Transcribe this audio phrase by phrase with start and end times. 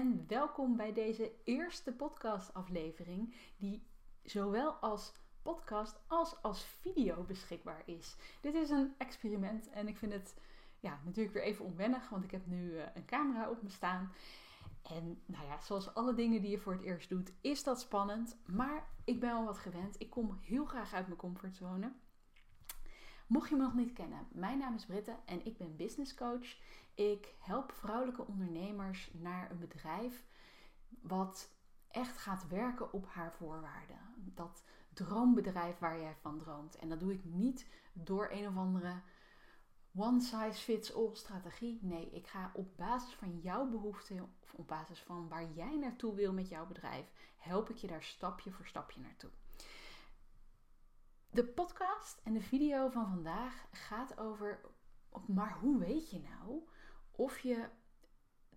[0.00, 3.82] en welkom bij deze eerste podcastaflevering die
[4.22, 8.16] zowel als podcast als als video beschikbaar is.
[8.40, 10.34] Dit is een experiment en ik vind het
[10.78, 14.12] ja, natuurlijk weer even onwennig, want ik heb nu eh, een camera op me staan.
[14.82, 18.36] En nou ja, zoals alle dingen die je voor het eerst doet, is dat spannend.
[18.46, 20.00] Maar ik ben al wat gewend.
[20.00, 21.92] Ik kom heel graag uit mijn comfortzone.
[23.30, 26.56] Mocht je me nog niet kennen, mijn naam is Britte en ik ben business coach.
[26.94, 30.24] Ik help vrouwelijke ondernemers naar een bedrijf
[31.00, 31.50] wat
[31.90, 33.98] echt gaat werken op haar voorwaarden.
[34.16, 36.76] Dat droombedrijf waar jij van droomt.
[36.76, 39.00] En dat doe ik niet door een of andere
[39.94, 41.78] one size fits all strategie.
[41.82, 46.14] Nee, ik ga op basis van jouw behoeften of op basis van waar jij naartoe
[46.14, 49.30] wil met jouw bedrijf, help ik je daar stapje voor stapje naartoe.
[51.40, 54.60] De podcast en de video van vandaag gaat over,
[55.26, 56.68] maar hoe weet je nou
[57.10, 57.68] of je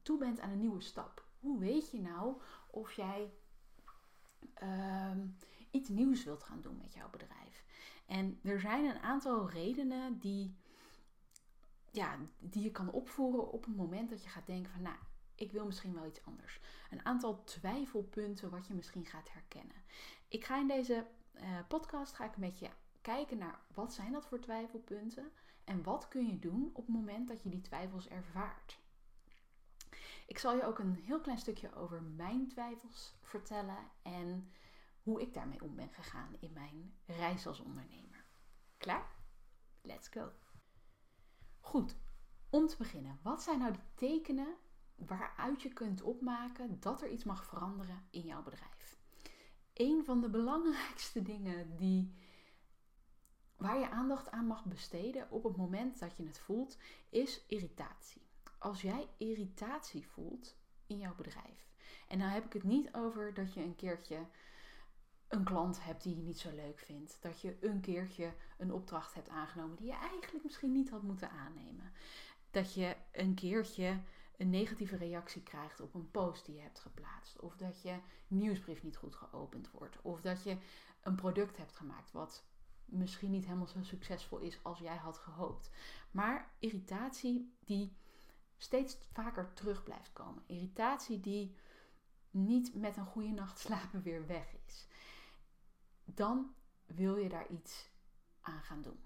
[0.01, 1.25] toe bent aan een nieuwe stap?
[1.39, 3.33] Hoe weet je nou of jij
[4.53, 5.27] ehm,
[5.71, 7.65] iets nieuws wilt gaan doen met jouw bedrijf?
[8.05, 10.57] En er zijn een aantal redenen die,
[11.91, 14.97] ja, die je kan opvoeren op het moment dat je gaat denken van, nou,
[15.35, 16.59] ik wil misschien wel iets anders.
[16.93, 19.75] Een aantal twijfelpunten wat je misschien gaat herkennen.
[20.27, 22.69] Ik ga in deze uh, podcast ga ik met je
[23.01, 25.31] kijken naar wat zijn dat voor twijfelpunten
[25.63, 28.79] en wat kun je doen op het moment dat je die twijfels ervaart.
[30.27, 34.51] Ik zal je ook een heel klein stukje over mijn twijfels vertellen en
[35.01, 38.25] hoe ik daarmee om ben gegaan in mijn reis als ondernemer.
[38.77, 39.09] Klaar?
[39.81, 40.31] Let's go.
[41.59, 41.95] Goed,
[42.49, 44.55] om te beginnen, wat zijn nou de tekenen
[44.95, 48.97] waaruit je kunt opmaken dat er iets mag veranderen in jouw bedrijf?
[49.73, 52.13] Een van de belangrijkste dingen die
[53.57, 56.77] waar je aandacht aan mag besteden op het moment dat je het voelt,
[57.09, 58.21] is irritatie.
[58.57, 60.55] Als jij irritatie voelt
[60.87, 61.71] in jouw bedrijf.
[62.07, 64.25] En nou heb ik het niet over dat je een keertje
[65.27, 67.17] een klant hebt die je niet zo leuk vindt.
[67.21, 71.29] Dat je een keertje een opdracht hebt aangenomen die je eigenlijk misschien niet had moeten
[71.29, 71.91] aannemen.
[72.51, 73.99] Dat je een keertje
[74.43, 77.39] een negatieve reactie krijgt op een post die je hebt geplaatst.
[77.39, 80.01] Of dat je nieuwsbrief niet goed geopend wordt.
[80.01, 80.57] Of dat je
[81.01, 82.45] een product hebt gemaakt wat
[82.85, 85.69] misschien niet helemaal zo succesvol is als jij had gehoopt.
[86.11, 87.97] Maar irritatie die
[88.57, 90.43] steeds vaker terug blijft komen.
[90.45, 91.55] Irritatie die
[92.29, 94.87] niet met een goede nacht slapen weer weg is.
[96.05, 96.53] Dan
[96.85, 97.89] wil je daar iets
[98.41, 99.03] aan gaan doen.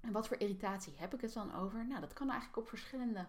[0.00, 1.86] En wat voor irritatie heb ik het dan over?
[1.86, 3.26] Nou, dat kan eigenlijk op verschillende,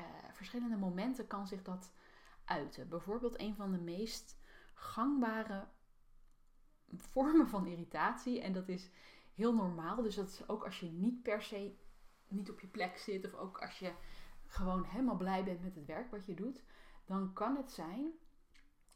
[0.00, 1.92] uh, verschillende momenten kan zich dat
[2.44, 2.88] uiten.
[2.88, 4.38] Bijvoorbeeld een van de meest
[4.74, 5.68] gangbare
[6.94, 8.40] vormen van irritatie.
[8.40, 8.90] En dat is
[9.34, 10.02] heel normaal.
[10.02, 11.76] Dus dat is ook als je niet per se
[12.28, 13.24] niet op je plek zit.
[13.24, 13.92] Of ook als je
[14.46, 16.62] gewoon helemaal blij bent met het werk wat je doet.
[17.04, 18.10] Dan kan het zijn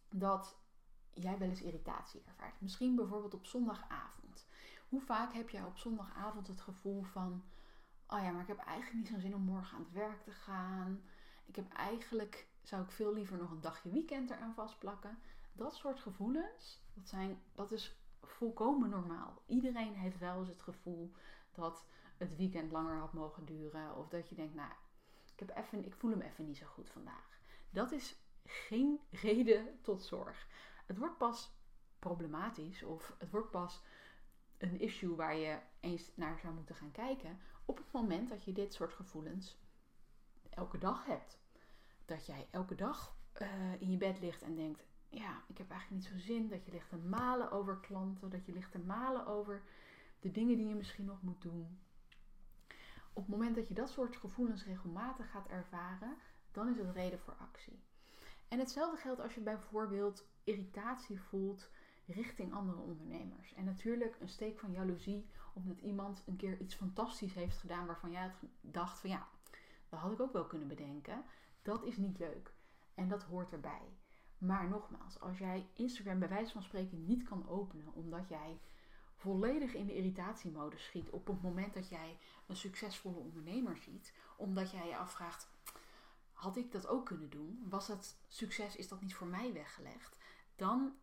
[0.08, 0.58] dat
[1.12, 2.60] jij wel eens irritatie ervaart.
[2.60, 4.46] Misschien bijvoorbeeld op zondagavond.
[4.88, 7.44] Hoe vaak heb jij op zondagavond het gevoel van...
[8.12, 10.30] Oh ja, maar ik heb eigenlijk niet zo'n zin om morgen aan het werk te
[10.30, 11.02] gaan.
[11.44, 12.48] Ik heb eigenlijk...
[12.62, 15.18] Zou ik veel liever nog een dagje weekend eraan vastplakken.
[15.52, 19.42] Dat soort gevoelens, dat, zijn, dat is volkomen normaal.
[19.46, 21.12] Iedereen heeft wel eens het gevoel
[21.52, 21.84] dat
[22.16, 23.96] het weekend langer had mogen duren.
[23.96, 24.72] Of dat je denkt, nou,
[25.32, 27.38] ik, heb even, ik voel hem even niet zo goed vandaag.
[27.70, 30.46] Dat is geen reden tot zorg.
[30.86, 31.52] Het wordt pas
[31.98, 33.82] problematisch of het wordt pas
[34.62, 38.52] een issue waar je eens naar zou moeten gaan kijken op het moment dat je
[38.52, 39.58] dit soort gevoelens
[40.50, 41.38] elke dag hebt.
[42.04, 46.02] Dat jij elke dag uh, in je bed ligt en denkt: ja, ik heb eigenlijk
[46.02, 49.26] niet zo zin dat je ligt te malen over klanten, dat je ligt te malen
[49.26, 49.62] over
[50.20, 51.78] de dingen die je misschien nog moet doen.
[53.12, 56.16] Op het moment dat je dat soort gevoelens regelmatig gaat ervaren,
[56.52, 57.82] dan is het reden voor actie.
[58.48, 61.70] En hetzelfde geldt als je bijvoorbeeld irritatie voelt
[62.12, 63.54] richting andere ondernemers.
[63.54, 68.10] En natuurlijk een steek van jaloezie omdat iemand een keer iets fantastisch heeft gedaan waarvan
[68.10, 69.28] jij dacht van ja,
[69.88, 71.24] dat had ik ook wel kunnen bedenken.
[71.62, 72.52] Dat is niet leuk.
[72.94, 73.82] En dat hoort erbij.
[74.38, 78.60] Maar nogmaals, als jij Instagram bij wijze van spreken niet kan openen omdat jij
[79.14, 84.70] volledig in de irritatiemodus schiet op het moment dat jij een succesvolle ondernemer ziet, omdat
[84.70, 85.48] jij je afvraagt:
[86.32, 87.66] had ik dat ook kunnen doen?
[87.68, 90.16] Was dat succes, is dat niet voor mij weggelegd?
[90.56, 90.94] Dan,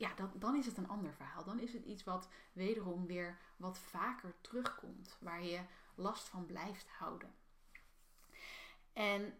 [0.00, 1.44] ja, dan, dan is het een ander verhaal.
[1.44, 5.60] Dan is het iets wat wederom weer wat vaker terugkomt, waar je
[5.94, 7.34] last van blijft houden.
[8.92, 9.34] En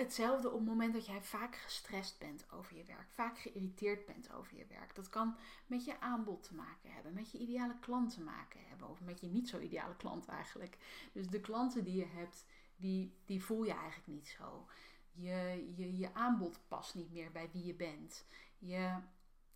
[0.00, 4.32] Hetzelfde op het moment dat jij vaak gestrest bent over je werk, vaak geïrriteerd bent
[4.32, 4.94] over je werk.
[4.94, 5.36] Dat kan
[5.66, 9.20] met je aanbod te maken hebben, met je ideale klant te maken hebben, of met
[9.20, 10.78] je niet zo ideale klant eigenlijk.
[11.12, 12.44] Dus de klanten die je hebt,
[12.76, 14.66] die, die voel je eigenlijk niet zo.
[15.12, 18.24] Je, je, je aanbod past niet meer bij wie je bent.
[18.58, 18.96] Je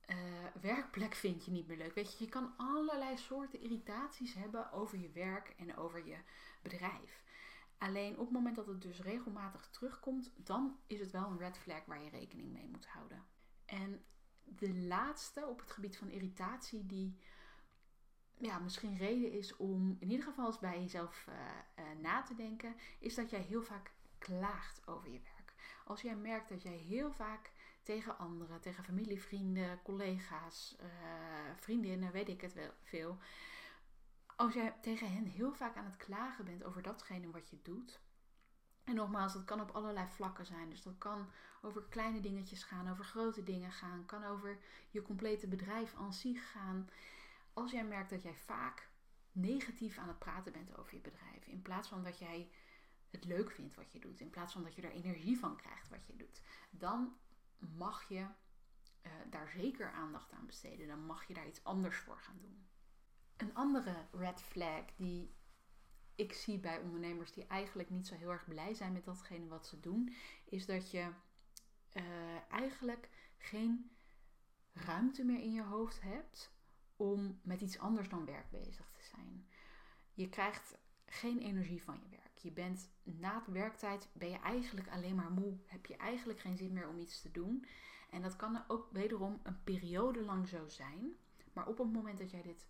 [0.09, 0.17] uh,
[0.61, 1.95] werkplek vind je niet meer leuk.
[1.95, 6.17] Weet je, je kan allerlei soorten irritaties hebben over je werk en over je
[6.63, 7.23] bedrijf.
[7.79, 11.59] Alleen op het moment dat het dus regelmatig terugkomt, dan is het wel een red
[11.59, 13.25] flag waar je rekening mee moet houden.
[13.65, 14.05] En
[14.45, 17.19] de laatste op het gebied van irritatie, die
[18.39, 22.35] ja, misschien reden is om in ieder geval eens bij jezelf uh, uh, na te
[22.35, 25.55] denken, is dat jij heel vaak klaagt over je werk.
[25.85, 27.53] Als jij merkt dat jij heel vaak
[27.85, 30.87] tegen anderen, tegen familie, vrienden, collega's, uh,
[31.57, 33.19] vriendinnen, weet ik het wel veel.
[34.37, 38.01] Als jij tegen hen heel vaak aan het klagen bent over datgene wat je doet.
[38.85, 40.71] En nogmaals, dat kan op allerlei vlakken zijn.
[40.71, 41.31] Dus dat kan
[41.63, 44.59] over kleine dingetjes gaan, over grote dingen gaan, kan over
[44.91, 46.89] je complete bedrijf aan zich gaan.
[47.53, 48.89] Als jij merkt dat jij vaak
[49.33, 52.51] negatief aan het praten bent over je bedrijf, in plaats van dat jij
[53.11, 55.89] het leuk vindt wat je doet, in plaats van dat je er energie van krijgt
[55.89, 56.41] wat je doet,
[56.71, 57.17] dan
[57.59, 60.87] mag je uh, daar zeker aandacht aan besteden.
[60.87, 62.67] Dan mag je daar iets anders voor gaan doen.
[63.37, 65.35] Een andere red flag die
[66.15, 69.67] ik zie bij ondernemers die eigenlijk niet zo heel erg blij zijn met datgene wat
[69.67, 70.15] ze doen,
[70.45, 71.11] is dat je
[71.93, 72.03] uh,
[72.51, 73.09] eigenlijk
[73.39, 73.97] geen
[74.73, 76.53] ruimte meer in je hoofd hebt
[76.97, 79.49] om met iets anders dan werk bezig te zijn.
[80.13, 82.24] Je krijgt geen energie van je werk.
[82.45, 85.57] Je bent na de werktijd ben je eigenlijk alleen maar moe.
[85.67, 87.67] Heb je eigenlijk geen zin meer om iets te doen.
[88.11, 91.17] En dat kan ook wederom een periode lang zo zijn.
[91.53, 92.67] Maar op het moment dat jij dit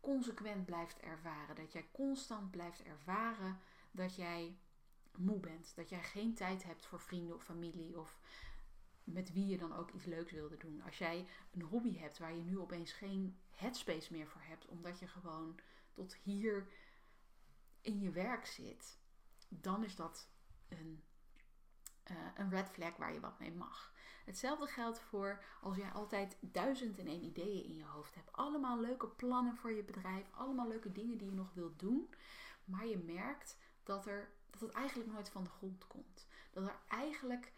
[0.00, 3.58] consequent blijft ervaren, dat jij constant blijft ervaren
[3.90, 4.58] dat jij
[5.16, 8.20] moe bent, dat jij geen tijd hebt voor vrienden of familie of
[9.04, 10.82] met wie je dan ook iets leuks wilde doen.
[10.82, 14.98] Als jij een hobby hebt waar je nu opeens geen headspace meer voor hebt, omdat
[14.98, 15.60] je gewoon
[15.92, 16.68] tot hier
[17.80, 18.98] in je werk zit,
[19.48, 20.28] dan is dat
[20.68, 21.02] een,
[22.10, 23.92] uh, een red flag waar je wat mee mag.
[24.24, 28.32] Hetzelfde geldt voor als jij altijd duizend en één ideeën in je hoofd hebt.
[28.32, 32.14] Allemaal leuke plannen voor je bedrijf, allemaal leuke dingen die je nog wilt doen.
[32.64, 36.26] Maar je merkt dat, er, dat het eigenlijk nooit van de grond komt.
[36.50, 37.52] Dat er eigenlijk,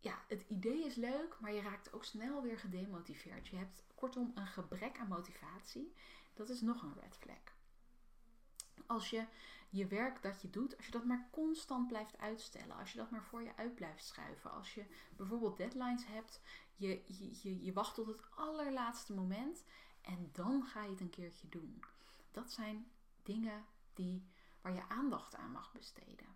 [0.00, 3.48] ja, het idee is leuk, maar je raakt ook snel weer gedemotiveerd.
[3.48, 5.94] Je hebt kortom een gebrek aan motivatie.
[6.34, 7.53] Dat is nog een red flag
[8.86, 9.24] als je
[9.68, 13.10] je werk dat je doet, als je dat maar constant blijft uitstellen, als je dat
[13.10, 14.84] maar voor je uit blijft schuiven, als je
[15.16, 16.40] bijvoorbeeld deadlines hebt,
[16.76, 17.02] je,
[17.42, 19.64] je, je wacht tot het allerlaatste moment
[20.02, 21.84] en dan ga je het een keertje doen.
[22.30, 22.86] Dat zijn
[23.22, 23.64] dingen
[23.94, 24.26] die,
[24.60, 26.26] waar je aandacht aan mag besteden.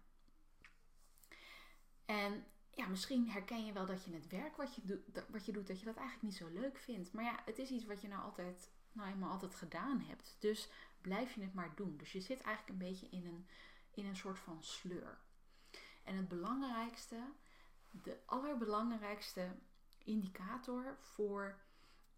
[2.04, 2.44] En
[2.74, 5.66] ja, misschien herken je wel dat je het werk wat je, doet, wat je doet,
[5.66, 7.12] dat je dat eigenlijk niet zo leuk vindt.
[7.12, 10.36] Maar ja, het is iets wat je nou altijd, nou eenmaal altijd gedaan hebt.
[10.38, 10.68] Dus
[11.00, 11.96] blijf je het maar doen.
[11.96, 13.46] Dus je zit eigenlijk een beetje in een,
[13.90, 15.18] in een soort van sleur.
[16.04, 17.16] En het belangrijkste,
[17.90, 19.56] de allerbelangrijkste
[20.04, 21.58] indicator voor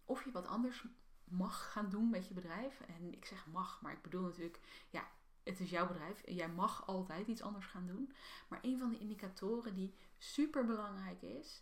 [0.05, 0.85] of je wat anders
[1.23, 2.81] mag gaan doen met je bedrijf.
[2.81, 4.59] En ik zeg mag, maar ik bedoel natuurlijk,
[4.89, 5.07] ja,
[5.43, 6.21] het is jouw bedrijf.
[6.25, 8.13] Jij mag altijd iets anders gaan doen.
[8.47, 11.61] Maar een van de indicatoren die super belangrijk is,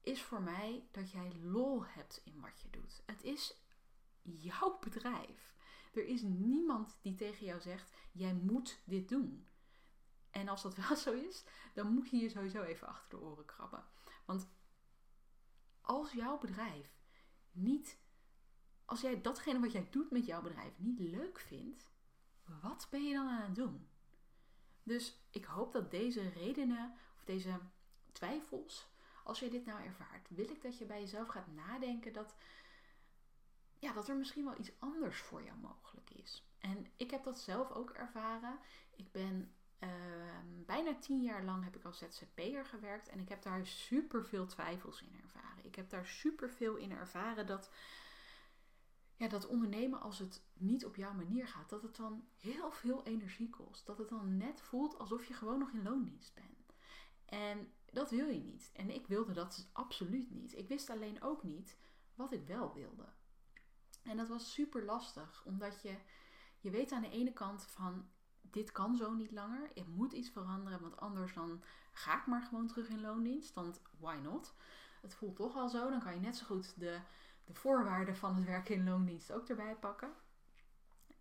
[0.00, 3.02] is voor mij dat jij lol hebt in wat je doet.
[3.06, 3.56] Het is
[4.26, 5.54] jouw bedrijf.
[5.94, 9.46] Er is niemand die tegen jou zegt: jij moet dit doen.
[10.30, 11.44] En als dat wel zo is,
[11.74, 13.84] dan moet je je sowieso even achter de oren krabben.
[14.24, 14.48] Want
[15.80, 16.96] als jouw bedrijf
[17.52, 17.98] niet,
[18.84, 21.90] als jij datgene wat jij doet met jouw bedrijf niet leuk vindt,
[22.62, 23.88] wat ben je dan aan het doen?
[24.82, 27.60] Dus ik hoop dat deze redenen of deze
[28.12, 28.88] twijfels,
[29.24, 32.36] als jij dit nou ervaart, wil ik dat je bij jezelf gaat nadenken dat
[33.78, 36.46] ja, dat er misschien wel iets anders voor jou mogelijk is.
[36.58, 38.58] En ik heb dat zelf ook ervaren.
[38.96, 43.42] Ik ben ehm, bijna tien jaar lang heb ik als ZZP'er gewerkt en ik heb
[43.42, 45.64] daar super veel twijfels in ervaren.
[45.64, 47.70] Ik heb daar super veel in ervaren dat,
[49.16, 53.04] ja, dat ondernemen als het niet op jouw manier gaat, dat het dan heel veel
[53.04, 53.86] energie kost.
[53.86, 56.74] Dat het dan net voelt alsof je gewoon nog in loondienst bent.
[57.24, 58.70] En dat wil je niet.
[58.74, 60.56] En ik wilde dat absoluut niet.
[60.56, 61.76] Ik wist alleen ook niet
[62.14, 63.06] wat ik wel wilde.
[64.06, 65.96] En dat was super lastig, omdat je,
[66.60, 68.08] je weet aan de ene kant van
[68.40, 69.70] dit kan zo niet langer.
[69.74, 73.54] Er moet iets veranderen, want anders dan ga ik maar gewoon terug in loondienst.
[73.54, 74.54] Want why not?
[75.00, 75.90] Het voelt toch al zo.
[75.90, 77.00] Dan kan je net zo goed de,
[77.44, 80.12] de voorwaarden van het werken in loondienst ook erbij pakken.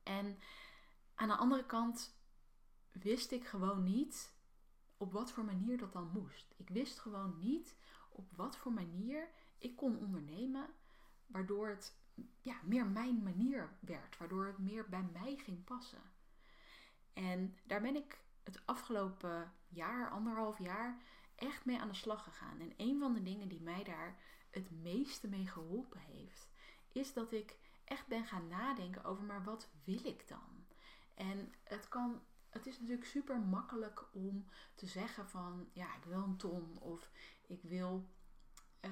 [0.04, 0.40] En
[1.16, 2.18] aan de andere kant
[2.92, 4.34] wist ik gewoon niet
[4.98, 6.54] op wat voor manier dat dan moest.
[6.58, 7.76] Ik wist gewoon niet
[8.10, 10.70] op wat voor manier ik kon ondernemen,
[11.26, 11.96] waardoor het
[12.42, 16.02] ja, meer mijn manier werd, waardoor het meer bij mij ging passen.
[17.14, 21.02] En daar ben ik het afgelopen jaar, anderhalf jaar,
[21.36, 22.60] echt mee aan de slag gegaan.
[22.60, 24.20] En een van de dingen die mij daar
[24.50, 26.50] het meeste mee geholpen heeft,
[26.92, 30.66] is dat ik echt ben gaan nadenken over, maar wat wil ik dan?
[31.14, 34.46] En het kan, het is natuurlijk super makkelijk om
[34.76, 37.12] te zeggen van, ja, ik wil een ton of
[37.48, 38.10] ik wil
[38.86, 38.92] uh,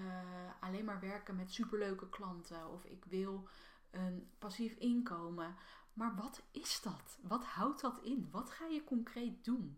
[0.60, 3.48] alleen maar werken met superleuke klanten of ik wil
[3.92, 5.56] een passief inkomen.
[5.94, 7.18] Maar wat is dat?
[7.22, 8.28] Wat houdt dat in?
[8.32, 9.78] Wat ga je concreet doen?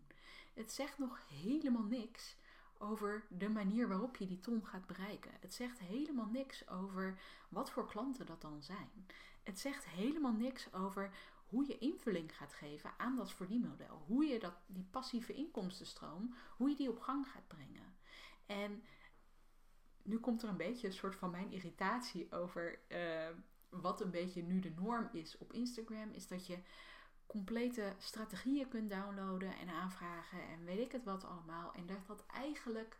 [0.54, 2.36] Het zegt nog helemaal niks
[2.78, 5.30] over de manier waarop je die ton gaat bereiken.
[5.40, 7.18] Het zegt helemaal niks over
[7.48, 9.06] wat voor klanten dat dan zijn.
[9.42, 11.10] Het zegt helemaal niks over
[11.46, 14.04] hoe je invulling gaat geven aan dat verdienmodel.
[14.06, 17.94] Hoe je dat, die passieve inkomstenstroom, hoe je die op gang gaat brengen.
[18.46, 18.82] En
[20.06, 23.28] nu komt er een beetje een soort van mijn irritatie over uh,
[23.68, 26.10] wat een beetje nu de norm is op Instagram.
[26.12, 26.58] Is dat je
[27.26, 31.72] complete strategieën kunt downloaden en aanvragen en weet ik het wat allemaal.
[31.74, 32.98] En dat dat eigenlijk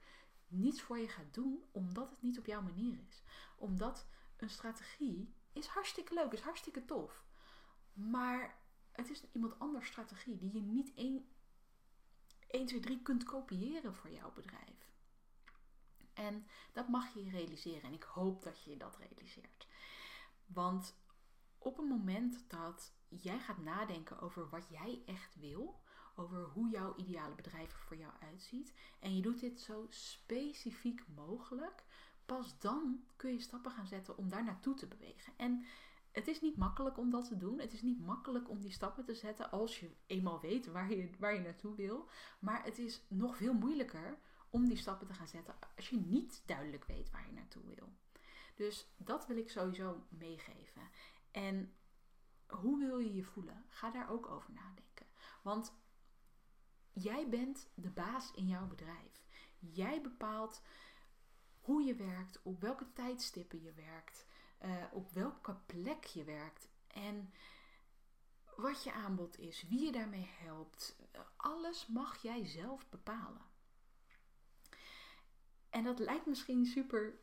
[0.49, 3.23] niets voor je gaat doen omdat het niet op jouw manier is.
[3.57, 7.25] Omdat een strategie is hartstikke leuk, is hartstikke tof.
[7.93, 8.59] Maar
[8.93, 11.29] het is iemand anders strategie die je niet 1,
[12.47, 14.95] 1 2, 3 kunt kopiëren voor jouw bedrijf.
[16.17, 19.67] En dat mag je realiseren en ik hoop dat je dat realiseert.
[20.47, 20.97] Want
[21.59, 25.81] op het moment dat jij gaat nadenken over wat jij echt wil,
[26.15, 31.05] over hoe jouw ideale bedrijf er voor jou uitziet, en je doet dit zo specifiek
[31.15, 31.85] mogelijk,
[32.27, 35.33] pas dan kun je stappen gaan zetten om daar naartoe te bewegen.
[35.37, 35.65] En
[36.13, 37.59] het is niet makkelijk om dat te doen.
[37.59, 41.11] Het is niet makkelijk om die stappen te zetten als je eenmaal weet waar je,
[41.19, 42.09] waar je naartoe wil.
[42.39, 44.19] Maar het is nog veel moeilijker
[44.57, 47.93] om die stappen te gaan zetten als je niet duidelijk weet waar je naartoe wil.
[48.55, 50.91] Dus dat wil ik sowieso meegeven.
[51.31, 51.75] En
[52.47, 53.65] hoe wil je je voelen?
[53.69, 55.07] Ga daar ook over nadenken.
[55.43, 55.75] Want
[56.93, 59.25] jij bent de baas in jouw bedrijf.
[59.59, 60.63] Jij bepaalt
[61.61, 64.27] hoe je werkt, op welke tijdstippen je werkt,
[64.65, 67.33] uh, op welke plek je werkt en
[68.55, 70.97] wat je aanbod is, wie je daarmee helpt.
[71.37, 73.55] Alles mag jij zelf bepalen.
[75.77, 77.15] En dat lijkt misschien super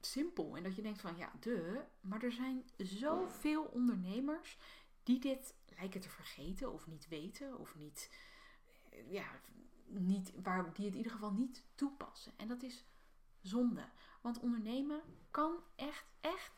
[0.00, 0.56] simpel.
[0.56, 1.84] En dat je denkt van ja, de.
[2.00, 4.58] Maar er zijn zoveel ondernemers
[5.02, 8.10] die dit lijken te vergeten of niet weten of niet.
[8.90, 9.40] Eh, ja,
[9.86, 12.32] niet, waar, die het in ieder geval niet toepassen.
[12.36, 12.84] En dat is
[13.40, 13.88] zonde.
[14.20, 16.52] Want ondernemen kan echt, echt,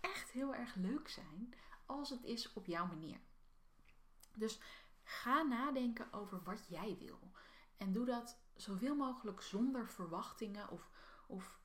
[0.00, 1.54] echt heel erg leuk zijn
[1.86, 3.20] als het is op jouw manier.
[4.34, 4.60] Dus
[5.02, 7.32] ga nadenken over wat jij wil.
[7.76, 10.90] En doe dat zoveel mogelijk zonder verwachtingen of,
[11.26, 11.60] of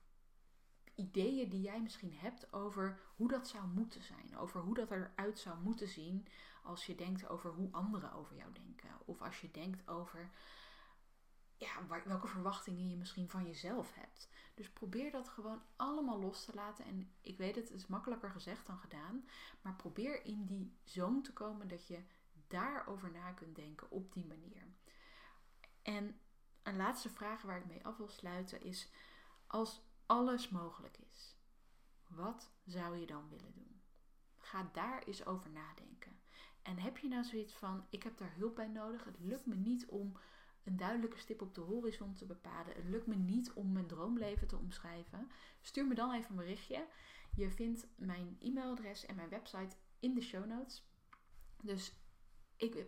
[0.94, 4.36] ideeën die jij misschien hebt over hoe dat zou moeten zijn.
[4.36, 6.26] Over hoe dat eruit zou moeten zien
[6.62, 8.90] als je denkt over hoe anderen over jou denken.
[9.04, 10.30] Of als je denkt over
[11.56, 14.28] ja, welke verwachtingen je misschien van jezelf hebt.
[14.54, 16.84] Dus probeer dat gewoon allemaal los te laten.
[16.84, 19.28] En ik weet het, het is makkelijker gezegd dan gedaan.
[19.60, 22.02] Maar probeer in die zone te komen dat je
[22.46, 24.66] daarover na kunt denken op die manier.
[25.82, 26.20] En
[26.66, 28.88] een laatste vraag waar ik mee af wil sluiten is:
[29.46, 31.36] als alles mogelijk is,
[32.08, 33.80] wat zou je dan willen doen?
[34.38, 36.20] Ga daar eens over nadenken.
[36.62, 39.54] En heb je nou zoiets van: ik heb daar hulp bij nodig, het lukt me
[39.54, 40.16] niet om
[40.64, 44.46] een duidelijke stip op de horizon te bepalen, het lukt me niet om mijn droomleven
[44.46, 45.30] te omschrijven,
[45.60, 46.86] stuur me dan even een berichtje.
[47.34, 50.84] Je vindt mijn e-mailadres en mijn website in de show notes.
[51.62, 51.92] Dus
[52.56, 52.86] ik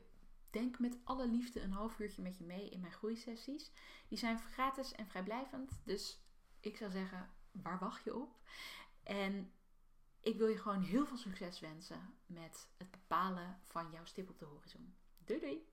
[0.50, 3.72] denk met alle liefde een half uurtje met je mee in mijn groeisessies.
[4.08, 5.80] Die zijn gratis en vrijblijvend.
[5.84, 6.20] Dus
[6.60, 8.36] ik zou zeggen, waar wacht je op?
[9.02, 9.52] En
[10.20, 14.38] ik wil je gewoon heel veel succes wensen met het bepalen van jouw stip op
[14.38, 14.94] de horizon.
[15.24, 15.66] Doei doei!